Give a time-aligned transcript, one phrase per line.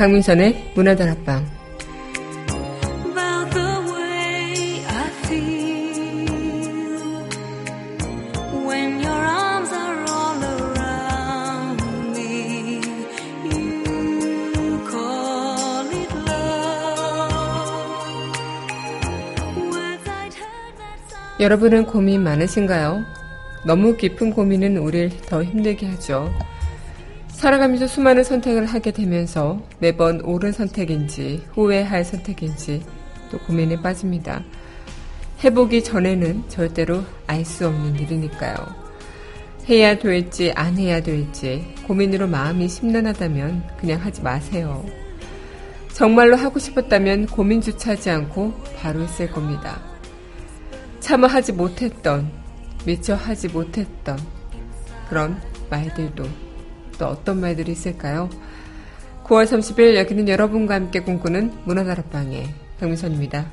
[0.00, 1.44] 강민선의 문화다락방
[21.38, 23.04] 여러분은 고민 많으신가요?
[23.66, 26.32] 너무 깊은 고민은 우리를 더 힘들게 하죠.
[27.40, 32.84] 살아가면서 수많은 선택을 하게 되면서 매번 옳은 선택인지 후회할 선택인지
[33.30, 34.44] 또 고민에 빠집니다.
[35.42, 38.56] 해보기 전에는 절대로 알 수 없는 일이니까요.
[39.70, 44.84] 해야 될지 안 해야 될지 고민으로 마음이 심란하다면 그냥 하지 마세요.
[45.94, 49.80] 정말로 하고 싶었다면 고민조차 하지 않고 바로 했을 겁니다.
[50.98, 52.30] 차마 하지 못했던,
[52.84, 54.18] 미처 하지 못했던
[55.08, 56.49] 그런 말들도
[57.00, 58.28] 또 어떤 말들이 있을까요?
[59.24, 62.46] 9월 30일 여기는 여러분과 함께 꿈꾸는 문화다락방의
[62.78, 63.46] 박민선입니다.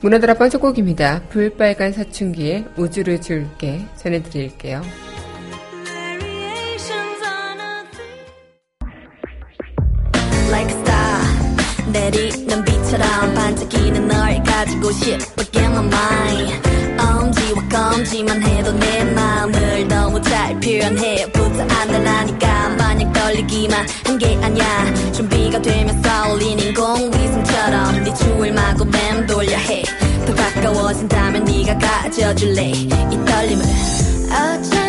[0.00, 1.22] 문화드라방 첫 곡입니다.
[1.28, 5.07] 불빨간 사춘기에 우주를 줄게 전해드릴게요.
[12.10, 20.20] 내리는 비처럼 반짝이는 널 가지고 싶어 get my mind 엄지와 검지만 해도 내 마음을 너무
[20.22, 28.52] 잘 표현해 부터 안달나니까 마냥 떨리기만 한 게 아냐 준비가 되면 쏠린 공위성처럼 네 추울
[28.52, 33.64] 마구 맴돌려 해더 가까워진다면 네가 가져줄래 이 떨림을
[34.32, 34.87] 어제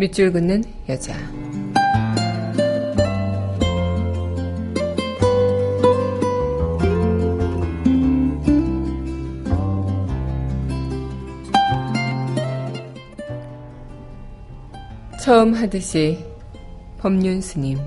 [0.00, 1.14] 밑줄 긋는 여자.
[15.22, 16.24] 처음 하듯이
[16.96, 17.78] 법륜 스님.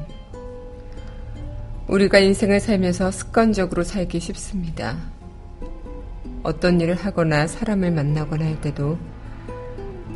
[1.87, 4.99] 우리가 인생을 살면서 습관적으로 살기 쉽습니다.
[6.43, 8.99] 어떤 일을 하거나 사람을 만나거나 할 때도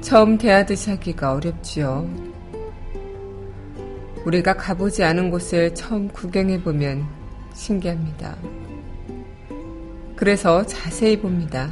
[0.01, 2.07] 처음 대하듯이 하기가 어렵지요.
[4.25, 7.05] 우리가 가보지 않은 곳을 처음 구경해보면
[7.53, 8.35] 신기합니다.
[10.15, 11.69] 그래서 자세히 봅니다.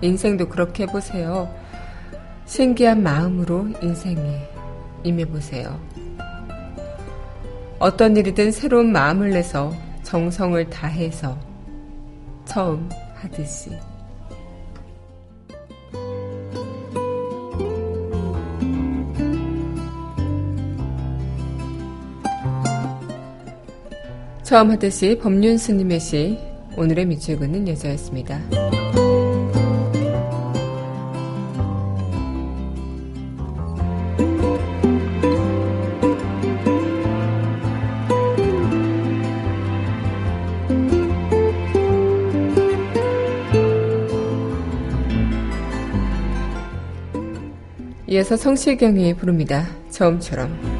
[0.00, 1.52] 인생도 그렇게 해보세요.
[2.46, 4.48] 신기한 마음으로 인생에
[5.02, 5.80] 임해보세요.
[7.78, 9.72] 어떤 일이든 새로운 마음을 내서
[10.02, 11.38] 정성을 다해서
[12.44, 13.70] 처음 하듯이.
[24.54, 26.38] 처음 하듯이 법륜 스님의 시
[26.76, 28.40] 오늘의 밑줄 긋는 여자였습니다.
[48.06, 49.66] 이어서 성시경이 부릅니다.
[49.90, 50.73] 처음처럼.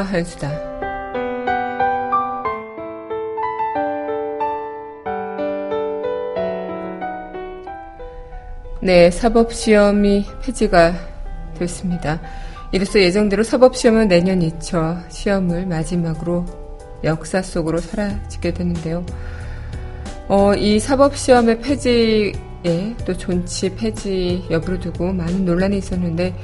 [0.00, 0.50] 강하나의 우아한 수다.
[8.82, 10.94] 네, 사법시험이 폐지가
[11.58, 12.20] 됐습니다.
[12.72, 16.46] 이로써 예정대로 사법시험은 내년 2차 시험을 마지막으로
[17.04, 19.04] 역사 속으로 사라지게 되는데요.
[20.28, 22.32] 어, 이 사법시험의 폐지에
[23.04, 26.34] 또 존치 폐지 여부를 두고 많은 논란이 있었는데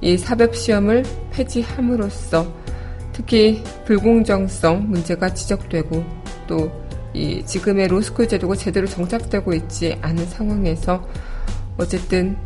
[0.00, 2.66] 이 사법시험을 폐지함으로써
[3.16, 6.04] 특히 불공정성 문제가 지적되고
[6.46, 6.86] 또
[7.16, 11.02] 이 지금의 로스쿨 제도가 제대로 정착되고 있지 않은 상황에서
[11.78, 12.36] 어쨌든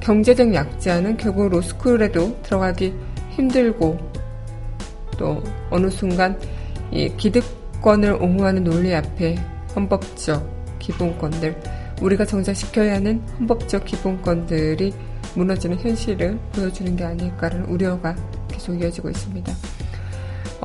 [0.00, 2.92] 경제적 약자는 결국 로스쿨에도 들어가기
[3.30, 3.98] 힘들고
[5.16, 6.38] 또 어느 순간
[6.92, 9.36] 이 기득권을 옹호하는 논리 앞에
[9.74, 11.58] 헌법적 기본권들
[12.02, 14.92] 우리가 정착시켜야 하는 헌법적 기본권들이
[15.34, 18.14] 무너지는 현실을 보여주는 게 아닐까라는 우려가
[18.48, 19.54] 계속 이어지고 있습니다.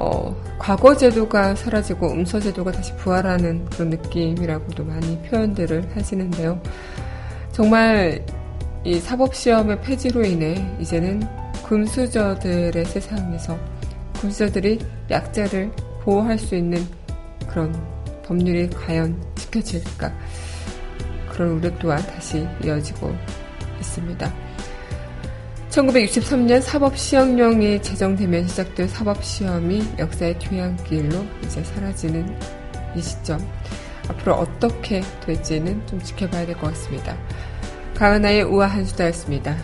[0.01, 6.59] 어, 과거 제도가 사라지고 음서 제도가 다시 부활하는 그런 느낌이라고도 많이 표현들을 하시는데요.
[7.51, 8.25] 정말
[8.83, 11.21] 이 사법시험의 폐지로 인해 이제는
[11.67, 13.59] 금수저들의 세상에서
[14.19, 14.79] 금수저들이
[15.11, 15.71] 약자를
[16.01, 16.83] 보호할 수 있는
[17.47, 17.71] 그런
[18.25, 20.11] 법률이 과연 지켜질까
[21.29, 23.15] 그런 우려 또한 다시 이어지고
[23.79, 24.50] 있습니다.
[25.71, 32.37] 1963년 사법시험령이 제정되면 시작된 사법시험이 역사의 뒤안길로 이제 사라지는
[32.95, 33.39] 이 시점.
[34.09, 37.17] 앞으로 어떻게 될지는 좀 지켜봐야 될 것 같습니다.
[37.95, 39.55] 가은아의 우아한 수다였습니다.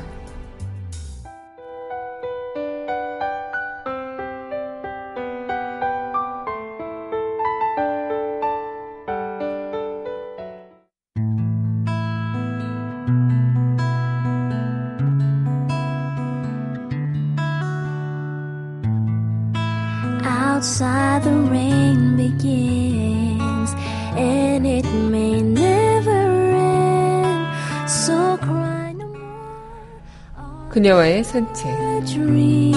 [31.07, 32.73] 그녀와의 산책 dream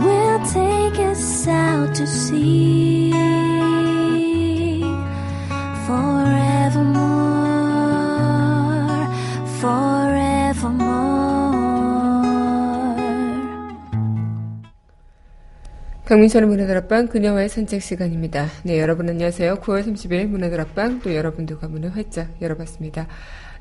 [0.00, 3.12] will take us out to sea
[16.06, 18.46] 강민철의 문화들 앞방 그녀와의 산책 시간입니다.
[18.62, 19.56] 네, 여러분 안녕하세요.
[19.56, 23.08] 9월 30일 문화들 앞방 또 여러분들과 문을 활짝 열어봤습니다.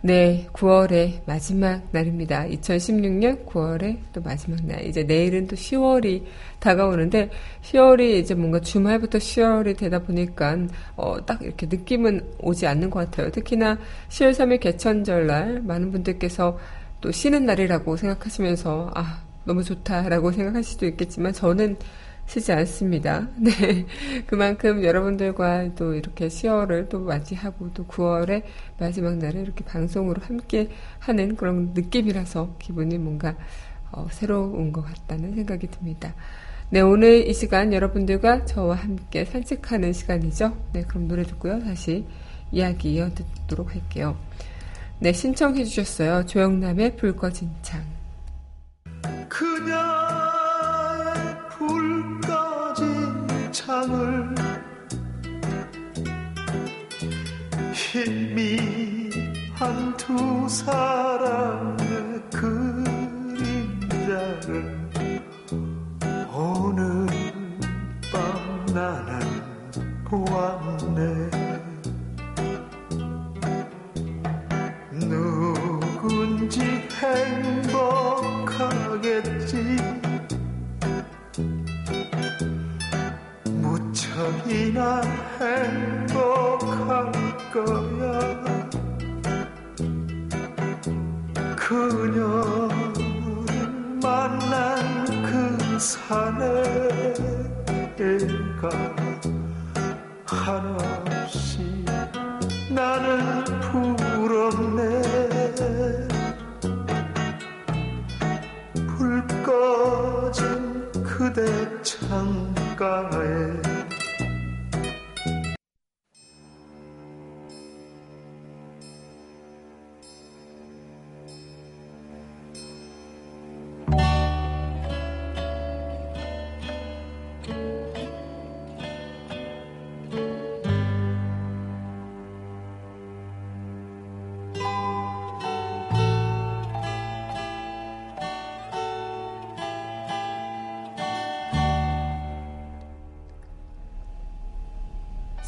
[0.06, 2.46] 네, 9월의 마지막 날입니다.
[2.46, 4.86] 2016년 9월의 또 마지막 날.
[4.86, 6.22] 이제 내일은 또 10월이
[6.60, 7.32] 다가오는데
[7.64, 10.60] 10월이 이제 뭔가 주말부터 10월이 되다 보니까
[10.96, 13.32] 어, 딱 이렇게 느낌은 오지 않는 것 같아요.
[13.32, 16.56] 특히나 10월 3일 개천절 날 많은 분들께서
[17.02, 21.78] 또 쉬는 날이라고 생각하시면서 아 너무 좋다라고 생각하실 수도 있겠지만 저는
[22.26, 23.28] 쉬지 않습니다.
[23.38, 23.86] 네.
[24.26, 28.44] 그만큼 여러분들과 또 이렇게 10월을 또 맞이하고 또 9월의
[28.80, 33.36] 마지막 날에 이렇게 방송으로 함께 하는 그런 느낌이라서 기분이 뭔가
[33.92, 36.14] 어, 새로운 것 같다는 생각이 듭니다.
[36.72, 40.58] 네, 오늘 이 시간 여러분들과 저와 함께 산책하는 시간이죠.
[40.74, 41.60] 네, 그럼 노래 듣고요.
[41.60, 42.06] 다시
[42.52, 44.18] 이야기 이어 듣도록 할게요.
[45.00, 46.26] 네, 신청해 주셨어요.
[46.26, 47.84] 조영남의 불 꺼진 창.
[49.30, 50.35] 그냥
[53.66, 54.36] 창을
[57.74, 59.16] 희미한
[59.98, 64.06] 두 사람의 그림자를
[66.32, 67.08] 오늘
[68.12, 69.20] 밤 나는
[70.04, 71.45] 보았네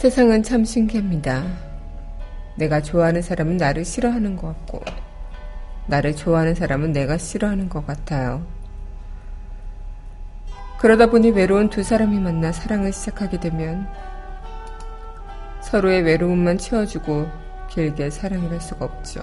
[0.07, 1.43] 세상은 참 신기합니다.
[2.55, 4.81] 내가 좋아하는 사람은 나를 싫어하는 것 같고,
[5.87, 8.47] 나를 좋아하는 사람은 내가 싫어하는 것 같아요.
[10.79, 13.85] 그러다 보니 외로운 두 사람이 만나 사랑을 시작하게 되면
[15.59, 17.27] 서로의 외로움만 채워주고
[17.69, 19.19] 길게 사랑을 할 수가 없죠.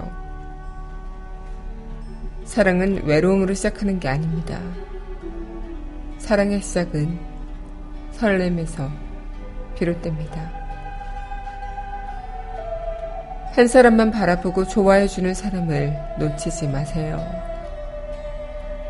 [2.44, 4.60] 사랑은 외로움으로 시작하는 게 아닙니다.
[6.18, 7.18] 사랑의 시작은
[8.10, 8.90] 설렘에서
[9.76, 10.63] 비롯됩니다.
[13.54, 17.24] 한 사람만 바라보고 좋아해주는 사람을 놓치지 마세요.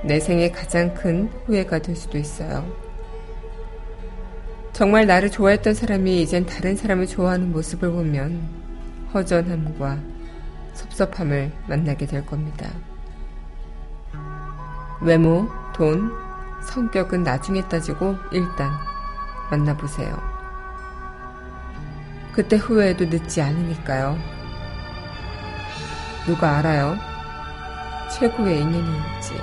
[0.03, 2.67] 내 생에 가장 큰 후회가 될 수도 있어요.
[4.73, 8.41] 정말 나를 좋아했던 사람이 이젠 다른 사람을 좋아하는 모습을 보면
[9.13, 9.99] 허전함과
[10.73, 12.67] 섭섭함을 만나게 될 겁니다.
[15.03, 16.11] 외모, 돈,
[16.63, 18.73] 성격은 나중에 따지고 일단
[19.51, 20.19] 만나보세요.
[22.33, 24.34] 그때 후회해도 늦지 않으니까요.
[26.27, 26.97] 누가 알아요?
[28.19, 29.35] 최고의 인연이었지.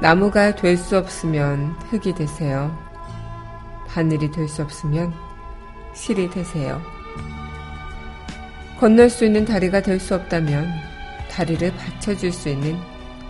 [0.00, 2.76] 나무가 될 수 없으면 흙이 되세요.
[3.86, 5.12] 바늘이 될 수 없으면
[5.92, 6.80] 실이 되세요.
[8.78, 10.66] 건널 수 있는 다리가 될 수 없다면
[11.30, 12.78] 다리를 받쳐줄 수 있는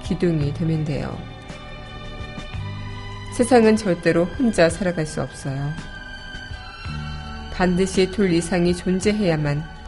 [0.05, 1.19] 기둥이 되면 돼요.
[3.37, 5.73] 세상은 절대로 혼자 살아갈 수 없어요.
[7.53, 9.80] 반드시 둘 이상이 존재해야만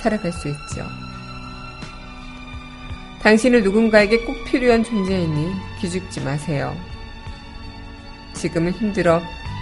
[0.00, 0.86] 살아갈 수 있죠.
[3.22, 6.74] 당신은 누군가에게 꼭 필요한 존재이니 기죽지 마세요.
[8.32, 9.20] 지금은 힘들어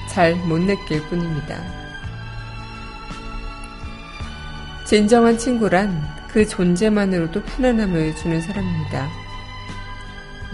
[0.09, 1.61] 잘 못 느낄 뿐입니다.
[4.87, 9.09] 진정한 친구란 그 존재만으로도 편안함을 주는 사람입니다.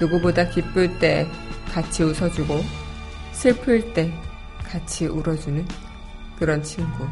[0.01, 1.29] 누구보다 기쁠 때
[1.71, 2.65] 같이 웃어주고
[3.33, 4.13] 슬플 때
[4.65, 5.67] 같이 울어주는
[6.39, 7.07] 그런 친구.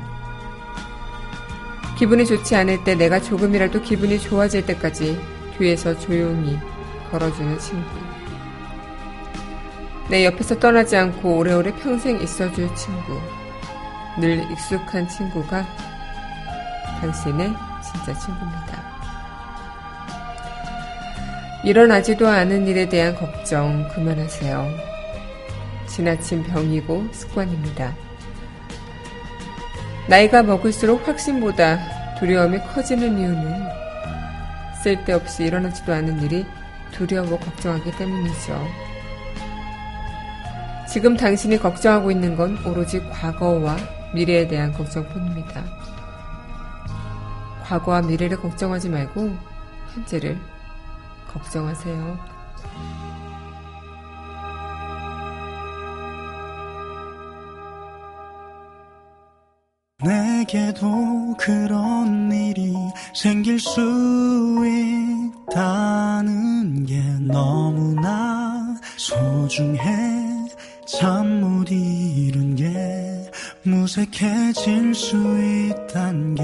[2.03, 5.17] 기분이 좋지 않을 때 내가 조금이라도 기분이 좋아질 때까지
[5.57, 6.59] 뒤에서 조용히
[7.13, 7.87] 걸어주는 친구.
[10.11, 13.21] 내 옆에서 떠나지 않고 오래오래 평생 있어줄 친구.
[14.19, 15.65] 늘 익숙한 친구가
[17.01, 17.55] 당신의
[17.85, 18.83] 진짜 친구입니다.
[21.63, 24.69] 일어나지도 않은 일에 대한 걱정 그만하세요.
[25.87, 27.95] 지나친 병이고 습관입니다.
[30.09, 31.79] 나이가 먹을수록 확신보다
[32.19, 33.69] 두려움이 커지는 이유는
[34.83, 36.45] 쓸데없이 일어나지도 않은 일이
[36.91, 38.67] 두려워 걱정하기 때문이죠.
[40.89, 43.77] 지금 당신이 걱정하고 있는 건 오로지 과거와
[44.13, 45.63] 미래에 대한 걱정뿐입니다.
[47.63, 49.35] 과거와 미래를 걱정하지 말고
[49.95, 50.37] 현재를
[51.33, 52.19] 걱정하세요.
[60.05, 62.75] 내게도 그런 일이
[63.15, 63.81] 생길 수
[65.49, 69.83] 있다는 게 너무나 소중해.
[70.87, 73.31] 잠 못 이룬 게
[73.63, 75.17] 무색해질 수
[75.71, 76.43] 있단 게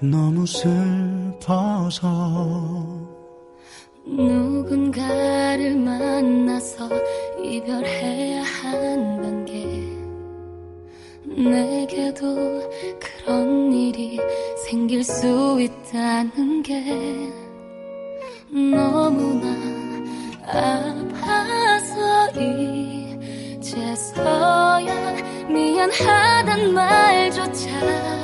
[0.00, 1.96] 너무 슬퍼서.
[4.06, 6.88] 누군가를 만나서
[7.42, 9.85] 이별해야 한단 게
[11.36, 14.18] 내게도 그런 일이
[14.64, 16.82] 생길 수 있다는 게
[18.50, 19.46] 너무나
[20.46, 22.30] 아파서
[23.60, 25.16] 이제서야
[25.48, 28.15] 미안하단 말조차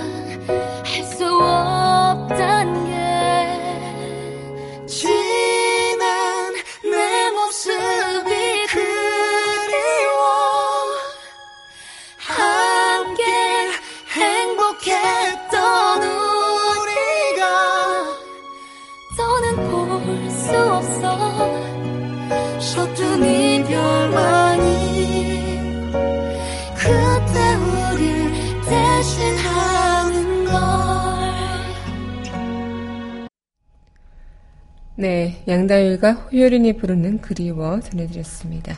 [35.53, 38.75] 양다일과 호요린이 부르는 그리워 전해드렸습니다.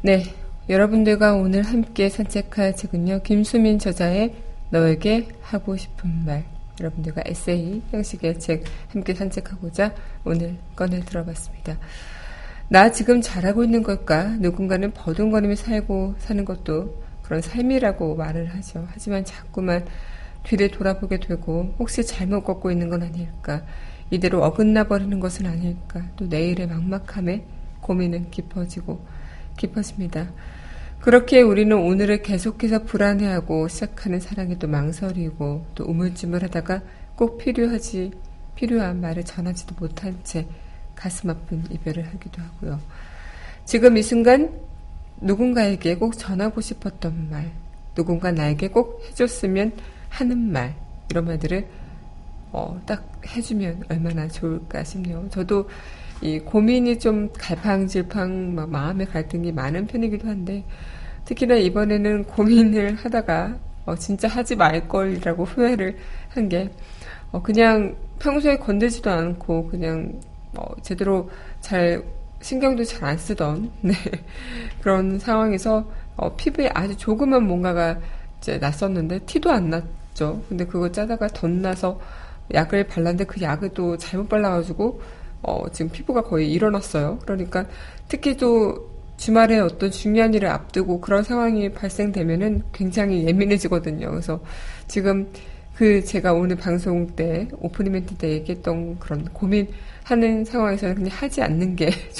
[0.00, 0.22] 네,
[0.70, 4.34] 여러분들과 오늘 함께 산책할 책은요, 김수민 저자의
[4.70, 6.44] 너에게 하고 싶은 말.
[6.80, 11.76] 여러분들과 에세이 형식의 책 함께 산책하고자 오늘 꺼내 들어봤습니다.
[12.68, 14.28] 나 지금 잘하고 있는 걸까?
[14.38, 18.86] 누군가는 버둥거리며 살고 사는 것도 그런 삶이라고 말을 하죠.
[18.92, 19.84] 하지만 자꾸만
[20.44, 23.62] 뒤를 돌아보게 되고 혹시 잘못 걷고 있는 건 아닐까?
[24.10, 26.02] 이대로 어긋나 버리는 것은 아닐까?
[26.16, 27.44] 또 내일의 막막함에
[27.80, 29.04] 고민은 깊어지고
[29.56, 30.30] 깊어집니다.
[31.00, 36.82] 그렇게 우리는 오늘을 계속해서 불안해하고 시작하는 사랑에도 망설이고 또 우물쭈물하다가
[37.14, 38.12] 꼭 필요하지
[38.54, 40.46] 필요한 말을 전하지도 못한 채
[40.94, 42.80] 가슴 아픈 이별을 하기도 하고요.
[43.64, 44.60] 지금 이 순간
[45.20, 47.52] 누군가에게 꼭 전하고 싶었던 말,
[47.94, 49.72] 누군가 나에게 꼭 해줬으면
[50.08, 50.74] 하는 말,
[51.10, 51.66] 이런 말들을
[52.52, 55.26] 어, 딱 해주면 얼마나 좋을까 싶네요.
[55.30, 55.68] 저도
[56.20, 60.64] 이 고민이 좀 갈팡질팡 막 마음의 갈등이 많은 편이기도 한데
[61.24, 63.56] 특히나 이번에는 고민을 하다가
[63.86, 65.96] 어, 진짜 하지 말걸이라고 후회를
[66.30, 66.70] 한 게
[67.32, 70.20] 어, 그냥 평소에 건들지도 않고 그냥
[70.56, 71.30] 어, 제대로
[71.60, 72.02] 잘
[72.40, 73.92] 신경도 잘 안 쓰던 네,
[74.80, 75.84] 그런 상황에서
[76.16, 77.98] 어, 피부에 아주 조그만 뭔가가
[78.38, 80.42] 이제 났었는데 티도 안 났죠.
[80.48, 82.00] 근데 그거 짜다가 덧나서
[82.54, 85.00] 약을 발랐는데 그 약을 또 잘못 발라가지고
[85.42, 87.18] 어, 지금 피부가 거의 일어났어요.
[87.22, 87.66] 그러니까
[88.08, 94.10] 특히 또 주말에 어떤 중요한 일을 앞두고 그런 상황이 발생되면은 굉장히 예민해지거든요.
[94.10, 94.40] 그래서
[94.86, 95.30] 지금
[95.74, 101.76] 그 제가 오늘 방송 때 오프닝 멘트 때 얘기했던 그런 고민하는 상황에서는 그냥 하지 않는
[101.76, 101.90] 게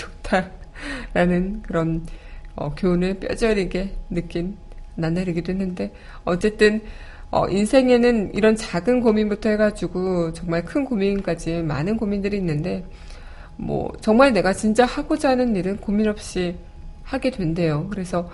[1.12, 2.06] 좋다라는 그런
[2.54, 4.56] 어, 교훈을 뼈저리게 느낀
[4.96, 5.92] 나날이기도 했는데
[6.24, 6.82] 어쨌든
[7.30, 12.84] 어, 인생에는 이런 작은 고민부터 해가지고 정말 큰 고민까지 많은 고민들이 있는데
[13.56, 16.56] 뭐 정말 내가 진짜 하고자 하는 일은 고민 없이
[17.02, 17.88] 하게 된대요.
[17.90, 18.30] 그래서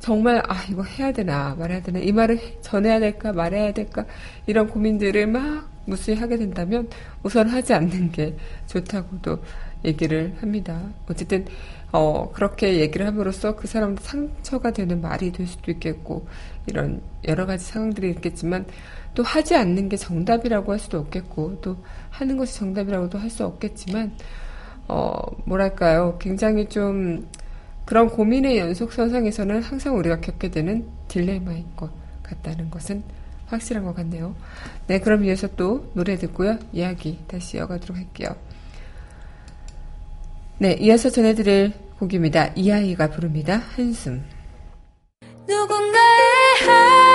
[0.00, 4.04] 정말 아 이거 해야 되나 말해야 되나 이 말을 전해야 될까 말해야 될까
[4.46, 6.88] 이런 고민들을 막 무수히 하게 된다면
[7.22, 9.38] 우선 하지 않는 게 좋다고도
[9.84, 10.80] 얘기를 합니다.
[11.08, 11.44] 어쨌든
[11.92, 16.26] 어 그렇게 얘기를 함으로써 그 사람도 상처가 되는 말이 될 수도 있겠고
[16.66, 18.66] 이런 여러 가지 상황들이 있겠지만
[19.14, 21.76] 또 하지 않는 게 정답이라고 할 수도 없겠고 또
[22.10, 24.12] 하는 것이 정답이라고도 할 수 없겠지만
[24.88, 25.12] 어
[25.44, 27.28] 뭐랄까요 굉장히 좀
[27.84, 31.90] 그런 고민의 연속선상에서는 항상 우리가 겪게 되는 딜레마인 것
[32.22, 33.02] 같다는 것은
[33.46, 34.34] 확실한 것 같네요.
[34.86, 36.58] 네, 그럼 이어서 또 노래 듣고요.
[36.72, 38.30] 이야기 다시 이어가도록 할게요.
[40.58, 42.52] 네, 이어서 전해드릴 곡입니다.
[42.54, 43.56] 이 아이가 부릅니다.
[43.76, 44.22] 한숨.
[45.48, 47.11] 누군가의 한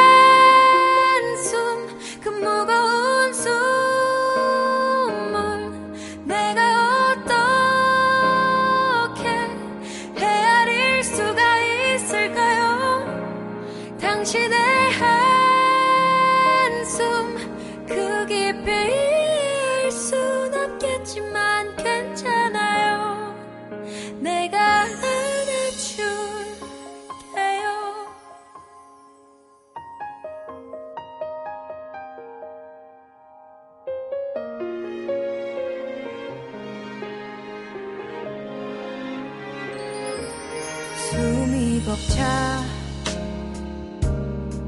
[41.78, 42.64] 숨이 벅차.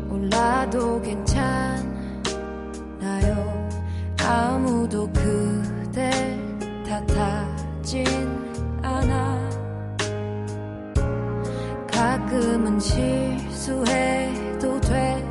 [0.10, 1.90] 올라도 괜찮아요.
[4.22, 6.12] 아무도 그댈
[6.86, 8.06] 탓하진
[8.82, 9.50] 않아.
[11.92, 15.30] 가끔은 실수해도 돼.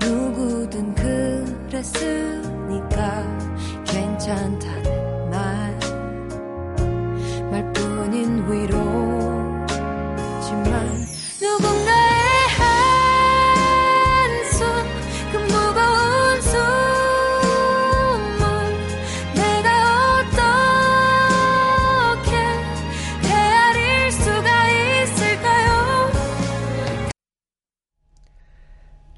[0.00, 0.94] 누구든
[1.68, 3.24] 그랬으니까
[3.84, 4.69] 괜찮다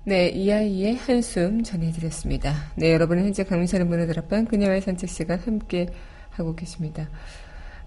[0.05, 2.55] 네, 이아이의 한숨 전해드렸습니다.
[2.77, 5.87] 네, 여러분은 현재 강민선의 문화들 앞방 그녀와의 산책 시간 함께
[6.31, 7.09] 하고 계십니다.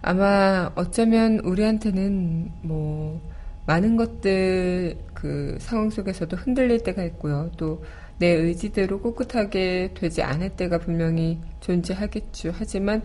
[0.01, 3.21] 아마 어쩌면 우리한테는 뭐
[3.65, 7.51] 많은 것들 그 상황 속에서도 흔들릴 때가 있고요.
[7.58, 7.82] 또
[8.17, 12.51] 내 의지대로 꿋꿋하게 되지 않을 때가 분명히 존재하겠죠.
[12.54, 13.04] 하지만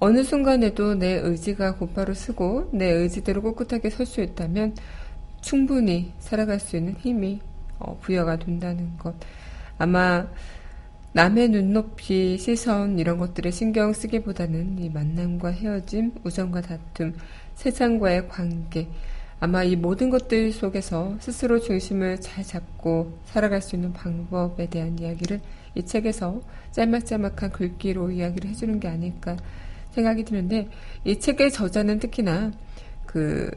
[0.00, 4.76] 어느 순간에도 내 의지가 곧바로 쓰고 내 의지대로 꿋꿋하게 설 수 있다면
[5.40, 7.40] 충분히 살아갈 수 있는 힘이
[7.78, 9.14] 어, 부여가 된다는 것.
[9.78, 10.26] 아마
[11.12, 17.14] 남의 눈높이, 시선 이런 것들에 신경 쓰기보다는 이 만남과 헤어짐, 우정과 다툼,
[17.54, 18.88] 세상과의 관계
[19.40, 25.40] 아마 이 모든 것들 속에서 스스로 중심을 잘 잡고 살아갈 수 있는 방법에 대한 이야기를
[25.76, 26.40] 이 책에서
[26.72, 29.36] 짤막짤막한 글귀로 이야기를 해주는 게 아닐까
[29.92, 30.68] 생각이 드는데
[31.04, 32.52] 이 책의 저자는 특히나
[33.06, 33.50] 그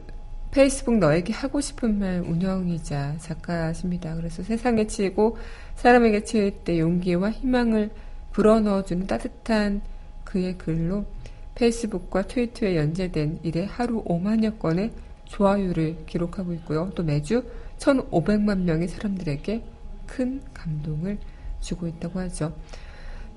[0.52, 4.14] 페이스북 너에게 하고 싶은 말 운영이자 작가십니다.
[4.14, 5.38] 그래서 세상에 치이고
[5.76, 7.90] 사람에게 치일 때 용기와 희망을
[8.32, 9.80] 불어넣어주는 따뜻한
[10.24, 11.06] 그의 글로
[11.54, 14.92] 페이스북과 트위터에 연재된 일에 하루 5만여 건의
[15.24, 16.90] 좋아요를 기록하고 있고요.
[16.94, 17.44] 또 매주
[17.78, 19.64] 1,500만 명의 사람들에게
[20.06, 21.16] 큰 감동을
[21.60, 22.54] 주고 있다고 하죠.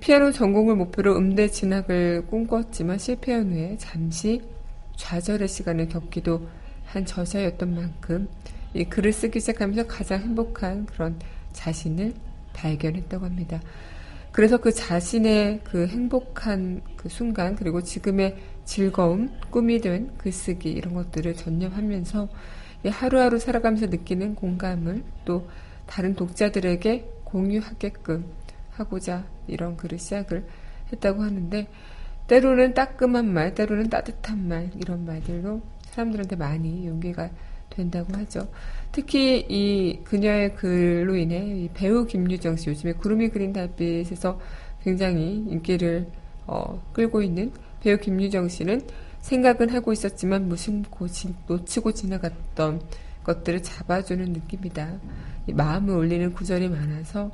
[0.02, 4.42] 피아노 전공을 목표로 음대 진학을 꿈꿨지만 실패한 후에 잠시
[4.98, 6.48] 좌절의 시간을 겪기도
[6.86, 8.28] 한 저자였던 만큼
[8.74, 11.20] 이 글을 쓰기 시작하면서 가장 행복한 그런
[11.54, 12.14] 자신을
[12.54, 13.62] 발견했다고 합니다.
[14.32, 21.36] 그래서 그 자신의 그 행복한 그 순간 그리고 지금의 즐거움, 꿈이 된 글쓰기 이런 것들을
[21.36, 22.28] 전념하면서
[22.88, 25.48] 하루하루 살아가면서 느끼는 공감을 또
[25.86, 28.26] 다른 독자들에게 공유하게끔
[28.72, 30.46] 하고자 이런 글을 시작을
[30.92, 31.68] 했다고 하는데
[32.28, 35.62] 때로는 따끔한 말, 때로는 따뜻한 말 이런 말들로
[35.96, 37.30] 사람들한테 많이 용기가
[37.70, 38.48] 된다고 하죠.
[38.92, 44.40] 특히 이 그녀의 글로 인해 배우 김유정 씨 요즘에 구름이 그린 달빛에서
[44.84, 46.08] 굉장히 인기를
[46.48, 48.82] 어, 끌고 있는 배우 김유정 씨는
[49.22, 51.08] 생각은 하고 있었지만 무심코
[51.48, 52.82] 놓치고 지나갔던
[53.24, 55.00] 것들을 잡아주는 느낌이다.
[55.54, 57.32] 마음을 올리는 구절이 많아서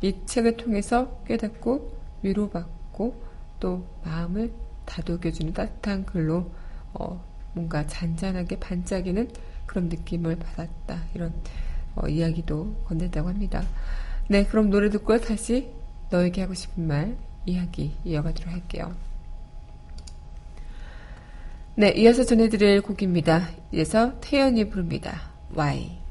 [0.00, 3.22] 이 책을 통해서 깨닫고 위로받고
[3.60, 4.52] 또 마음을
[4.86, 6.50] 다독여주는 따뜻한 글로
[6.94, 7.22] 어,
[7.54, 9.30] 뭔가 잔잔하게 반짝이는
[9.66, 11.02] 그런 느낌을 받았다.
[11.14, 11.32] 이런
[11.96, 13.62] 어, 이야기도 건넨다고 합니다.
[14.28, 15.70] 네, 그럼 노래 듣고 다시
[16.10, 18.94] 너에게 하고 싶은 말 이야기 이어가도록 할게요.
[21.76, 23.48] 네, 이어서 전해드릴 곡입니다.
[23.72, 25.30] 이어서 태연이 부릅니다.
[25.56, 26.03] Why?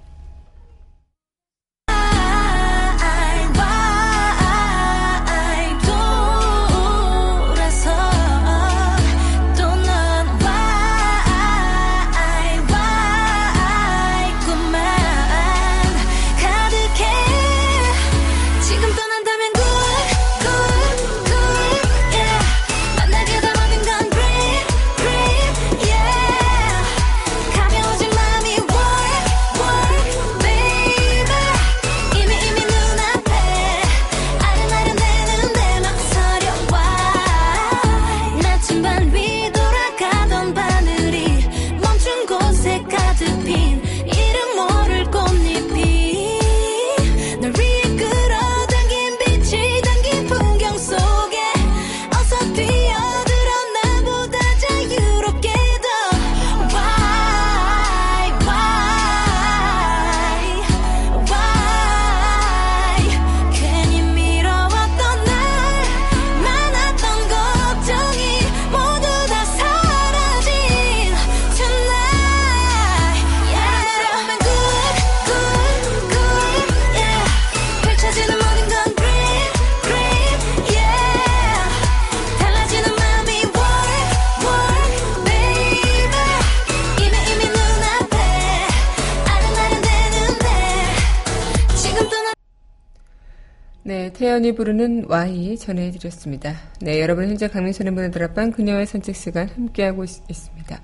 [94.44, 96.54] 태연이 부르는 와이 전해드렸습니다.
[96.82, 100.82] 네, 여러분 현재 강민선의 문화다락방 그녀의 산책 시간 함께하고 있, 습니다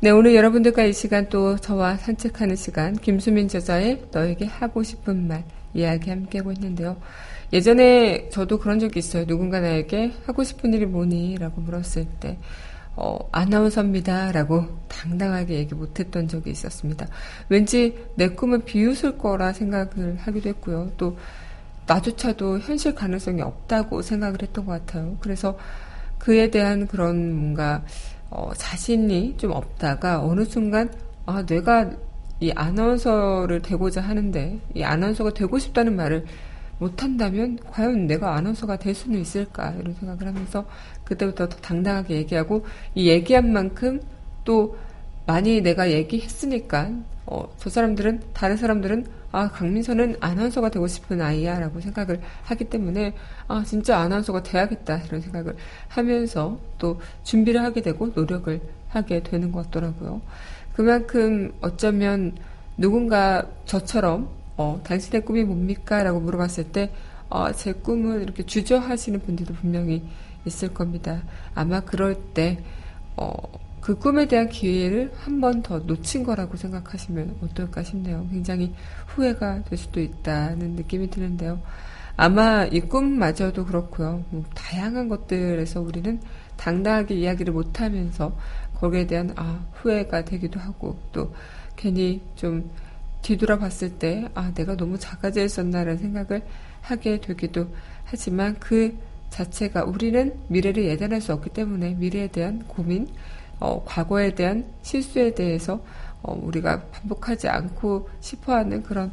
[0.00, 5.44] 네, 오늘 여러분들과 이 시간 또 저와 산책하는 시간 김수민 저자의 너에게 하고 싶은 말
[5.74, 6.96] 이야기 함께 하고 있는데요.
[7.52, 9.26] 예전에 저도 그런 적이 있어요.
[9.26, 11.36] 누군가 나에게 하고 싶은 일이 뭐니?
[11.38, 12.38] 라고 물었을 때,
[12.96, 14.32] 어, 아나운서입니다.
[14.32, 17.06] 라고 당당하게 얘기 못했던 적이 있었습니다.
[17.48, 20.92] 왠지 내 꿈을 비웃을 거라 생각을 하기도 했고요.
[20.96, 21.16] 또,
[21.86, 25.16] 나조차도 현실 가능성이 없다고 생각을 했던 것 같아요.
[25.20, 25.58] 그래서
[26.18, 27.84] 그에 대한 그런 뭔가
[28.30, 30.90] 어, 자신이 좀 없다가 어느 순간
[31.26, 31.90] 아 내가
[32.40, 36.24] 이 아나운서를 되고자 하는데 이 아나운서가 되고 싶다는 말을
[36.84, 40.66] 못한다면 과연 내가 아나운서가 될 수는 있을까 이런 생각을 하면서
[41.04, 44.00] 그때부터 더 당당하게 얘기하고 이 얘기한 만큼
[44.44, 44.76] 또
[45.26, 46.90] 많이 내가 얘기했으니까
[47.26, 53.14] 어, 저 사람들은 다른 사람들은 아 강민서는 아나운서가 되고 싶은 아이야라고 생각을 하기 때문에
[53.48, 55.56] 아 진짜 아나운서가 돼야겠다 이런 생각을
[55.88, 60.20] 하면서 또 준비를 하게 되고 노력을 하게 되는 것 같더라고요.
[60.74, 62.36] 그만큼 어쩌면
[62.76, 66.02] 누군가 저처럼 어, 당신의 꿈이 뭡니까?
[66.02, 66.92] 라고 물어봤을 때,
[67.30, 70.04] 어, 제 꿈은 이렇게 주저하시는 분들도 분명히
[70.46, 71.22] 있을 겁니다.
[71.54, 72.58] 아마 그럴 때,
[73.16, 73.32] 어,
[73.80, 78.26] 그 꿈에 대한 기회를 한 번 더 놓친 거라고 생각하시면 어떨까 싶네요.
[78.30, 78.72] 굉장히
[79.08, 81.60] 후회가 될 수도 있다는 느낌이 드는데요.
[82.16, 84.24] 아마 이 꿈마저도 그렇고요.
[84.30, 86.20] 뭐 다양한 것들에서 우리는
[86.56, 88.36] 당당하게 이야기를 못하면서
[88.74, 91.34] 거기에 대한 아, 후회가 되기도 하고 또
[91.76, 92.70] 괜히 좀
[93.24, 96.42] 뒤돌아봤을 때, 아, 내가 너무 작아져 있었나라는 생각을
[96.82, 97.68] 하게 되기도
[98.04, 98.96] 하지만 그
[99.30, 103.08] 자체가 우리는 미래를 예단할 수 없기 때문에 미래에 대한 고민,
[103.58, 105.82] 어, 과거에 대한 실수에 대해서
[106.22, 109.10] 어, 우리가 반복하지 않고 싶어 하는 그런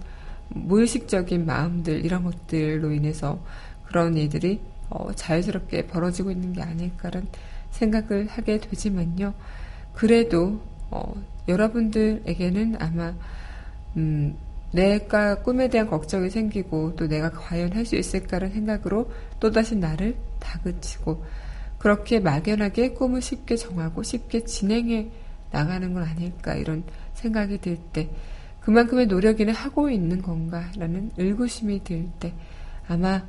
[0.50, 3.40] 무의식적인 마음들, 이런 것들로 인해서
[3.86, 7.30] 그런 일들이 어, 자연스럽게 벌어지고 있는 게 아닐까라는
[7.72, 9.34] 생각을 하게 되지만요.
[9.94, 11.14] 그래도 어,
[11.48, 13.14] 여러분들에게는 아마
[13.98, 14.36] 음,
[14.72, 21.24] 내가 꿈에 대한 걱정이 생기고 또 내가 과연 할 수 있을까라는 생각으로 또다시 나를 다그치고
[21.78, 25.10] 그렇게 막연하게 꿈을 쉽게 정하고 쉽게 진행해
[25.52, 26.84] 나가는 건 아닐까 이런
[27.16, 28.10] 생각이 들 때
[28.62, 32.34] 그만큼의 노력이는 하고 있는 건가라는 의구심이 들 때
[32.88, 33.24] 아마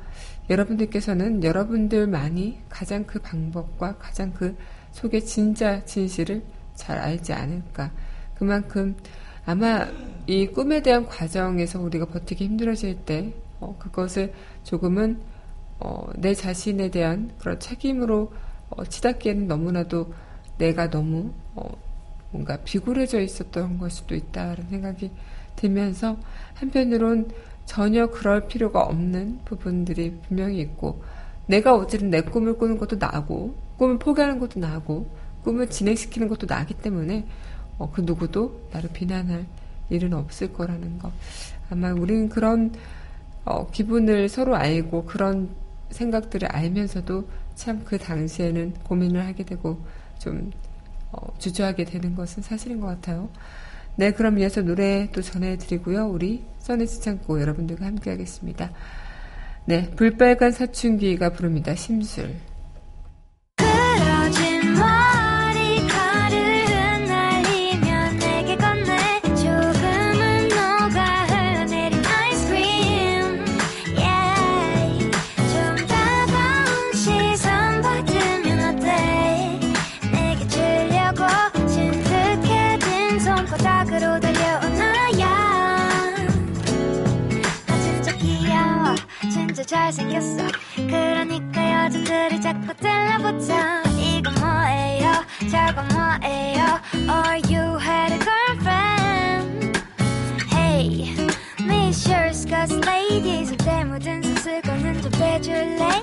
[0.49, 4.55] 여러분들께서는 여러분들만이 가장 그 방법과 가장 그
[4.91, 6.43] 속의 진짜 진실을
[6.75, 7.91] 잘 알지 않을까.
[8.35, 8.95] 그만큼
[9.45, 9.87] 아마
[10.25, 15.19] 이 꿈에 대한 과정에서 우리가 버티기 힘들어질 때 어, 그것을 조금은
[15.79, 18.31] 어, 내 자신에 대한 그런 책임으로
[18.69, 20.13] 어, 치닫기에는 너무나도
[20.57, 21.69] 내가 너무 어,
[22.31, 25.11] 뭔가 비굴해져 있었던 걸 수도 있다는 생각이
[25.55, 26.17] 들면서
[26.55, 27.29] 한편으론
[27.65, 31.03] 전혀 그럴 필요가 없는 부분들이 분명히 있고
[31.47, 35.07] 내가 어쨌든 내 꿈을 꾸는 것도 나고 꿈을 포기하는 것도 나고
[35.43, 37.25] 꿈을 진행시키는 것도 나기 때문에
[37.77, 39.45] 어, 그 누구도 나를 비난할
[39.89, 41.11] 일은 없을 거라는 거.
[41.69, 42.73] 아마 우리는 그런
[43.45, 45.49] 어, 기분을 서로 알고 그런
[45.91, 49.79] 생각들을 알면서도 참 그 당시에는 고민을 하게 되고
[50.19, 50.51] 좀
[51.11, 53.29] 어, 주저하게 되는 것은 사실인 것 같아요.
[53.95, 56.07] 네, 그럼 이어서 노래 또 전해드리고요.
[56.07, 58.71] 우리 써니스 창고 여러분들과 함께 하겠습니다.
[59.65, 61.75] 네, 불빨간 사춘기가 부릅니다.
[61.75, 62.33] 심술.
[89.92, 93.52] 생겼어 그러니까 여자들이 자꾸 들러붙어
[93.98, 95.12] 이거 뭐예요
[95.50, 99.78] 저거 뭐예요 Are you had a girlfriend
[100.50, 101.14] Hey
[101.60, 106.02] Miss yours cause ladies 때 묻은 수수건은 좀 빼줄래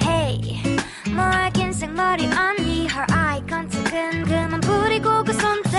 [0.00, 0.62] Hey
[1.10, 5.76] 뭐긴 생머리 언니 Her eye contact은 그만 부리고 그 손대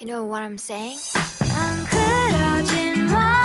[0.00, 0.98] You know what I'm saying?
[1.54, 3.43] 안 그러진 머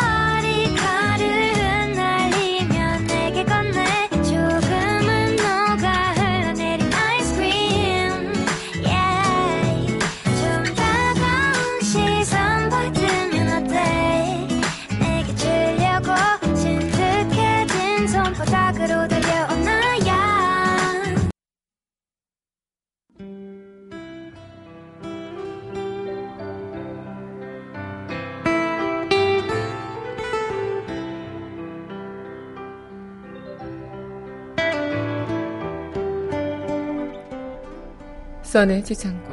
[38.50, 39.32] 써의 지창고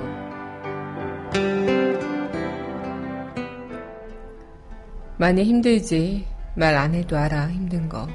[5.17, 8.07] 많이 힘들지 말 안 해도 알아 힘든 거.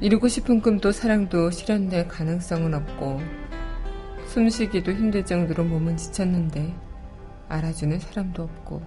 [0.00, 3.20] 이루고 싶은 꿈도 사랑도 실현될 가능성은 없고
[4.26, 6.74] 숨쉬기도 힘들 정도로 몸은 지쳤는데
[7.48, 8.82] 알아주는 사람도 없고.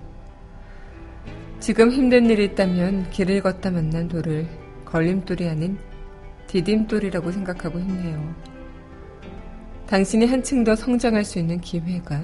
[1.61, 4.45] 지금 힘든 일이 있다면 길을 걷다 만난 돌을
[4.83, 5.77] 걸림돌이 아닌
[6.47, 8.54] 디딤돌이라고 생각하고 힘내요.
[9.87, 12.23] 당신이 한층 더 성장할 수 있는 기회가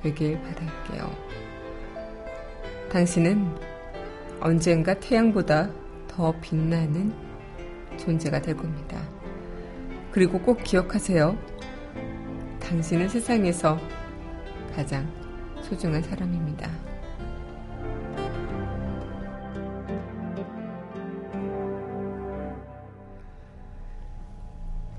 [0.00, 1.10] 되길 바랄게요.
[2.90, 3.44] 당신은
[4.40, 5.70] 언젠가 태양보다
[6.06, 7.12] 더 빛나는
[7.98, 9.02] 존재가 될 겁니다.
[10.12, 11.36] 그리고 꼭 기억하세요.
[12.60, 13.78] 당신은 세상에서
[14.74, 15.08] 가장
[15.62, 16.91] 소중한 사람입니다.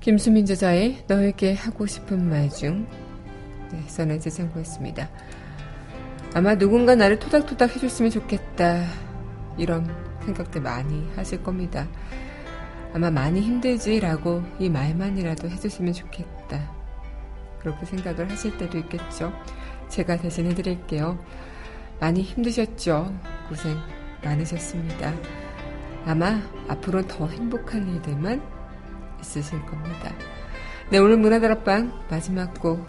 [0.04, 2.86] 김수민 저자의 너에게 하고 싶은 말중
[3.72, 5.08] 네, 써내제 참고했습니다.
[6.34, 8.84] 아마 누군가 나를 토닥토닥 해줬으면 좋겠다
[9.56, 9.90] 이런
[10.26, 11.88] 생각들 많이 하실 겁니다.
[12.92, 16.70] 아마 많이 힘들지라고 이 말만이라도 해주시면 좋겠다
[17.60, 19.32] 그렇게 생각을 하실 때도 있겠죠.
[19.88, 21.18] 제가 대신 해드릴게요.
[21.98, 23.10] 많이 힘드셨죠?
[23.48, 23.78] 고생
[24.22, 25.14] 많으셨습니다.
[26.04, 28.53] 아마 앞으로는 더 행복한 일들만
[29.24, 30.12] 있으실 겁니다.
[30.90, 32.86] 네, 오늘 문화다락방 마지막 곡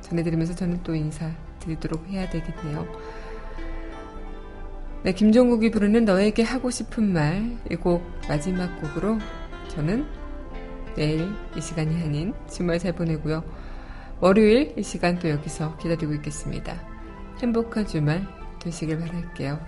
[0.00, 2.86] 전해드리면서 저는 또 인사드리도록 해야 되겠네요.
[5.02, 9.18] 네, 김종국이 부르는 너에게 하고 싶은 말, 이 곡 마지막 곡으로
[9.68, 10.06] 저는
[10.96, 13.44] 내일 이 시간이 아닌 주말 잘 보내고요.
[14.20, 16.80] 월요일 이 시간 또 여기서 기다리고 있겠습니다.
[17.42, 18.26] 행복한 주말
[18.60, 19.58] 되시길 바랄게요.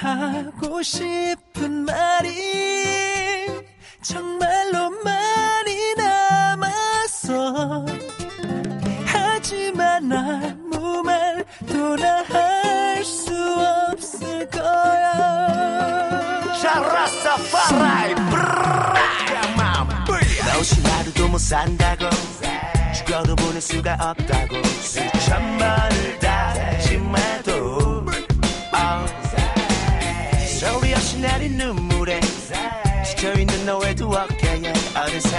[0.00, 2.30] 하고 싶은 말이
[4.00, 7.84] 정말로 많이 남았어.
[9.04, 13.30] 하지만 아무 말도 나 할 수
[13.92, 15.12] 없을 거야.
[16.60, 18.14] 샤라사파라이.
[18.14, 18.30] 너
[20.58, 20.80] 없이.
[20.82, 22.06] 하루도 못 산다고?
[22.94, 24.62] 죽어도 보낼 수가 없다고?
[24.64, 26.79] 수천 번을 다
[31.20, 32.20] 내린 눈물에
[33.04, 35.36] 지쳐있는 너의 두 어깨에 어느새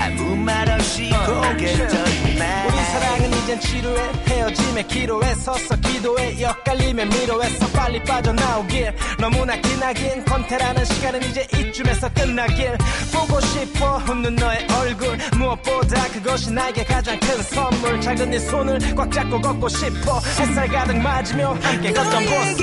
[0.00, 2.66] 아무 말 없이 고개를 저리네.
[2.66, 8.94] 우리 사랑은 이젠 지루해 헤어짐에 기로에 서서 기도해 엇갈림에 미로에서 빨리 빠져나오길.
[9.18, 12.76] 너무나 기나긴 컨테라는 시간은 이제 이쯤에서 끝나길.
[13.12, 15.16] 보고 싶어 웃는 너의 얼굴.
[15.36, 18.00] 무엇보다 그것이 나에게 가장 큰 선물.
[18.00, 20.18] 작은 네 손을 꽉 잡고 걷고 싶어.
[20.38, 22.60] 햇살 가득 맞으며 함께 걷던 모습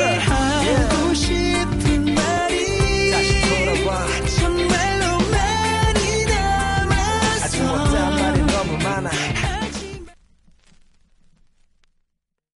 [0.65, 1.42] 하고 싶은